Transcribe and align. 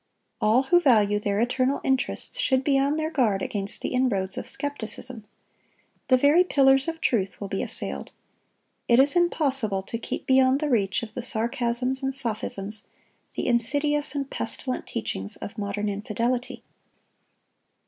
(1037) 0.39 0.45
All 0.47 0.63
who 0.63 0.81
value 0.83 1.19
their 1.19 1.39
eternal 1.39 1.79
interests 1.83 2.39
should 2.39 2.63
be 2.63 2.79
on 2.79 2.97
their 2.97 3.11
guard 3.11 3.43
against 3.43 3.81
the 3.83 3.93
inroads 3.93 4.35
of 4.35 4.49
skepticism. 4.49 5.25
The 6.07 6.17
very 6.17 6.43
pillars 6.43 6.87
of 6.87 6.99
truth 6.99 7.39
will 7.39 7.49
be 7.49 7.61
assailed. 7.61 8.09
It 8.87 8.97
is 8.97 9.15
impossible 9.15 9.83
to 9.83 9.99
keep 9.99 10.25
beyond 10.25 10.59
the 10.59 10.69
reach 10.71 11.03
of 11.03 11.13
the 11.13 11.21
sarcasms 11.21 12.01
and 12.01 12.15
sophisms, 12.15 12.87
the 13.35 13.45
insidious 13.45 14.15
and 14.15 14.27
pestilent 14.27 14.87
teachings, 14.87 15.35
of 15.35 15.55
modern 15.55 15.87
infidelity. 15.87 16.63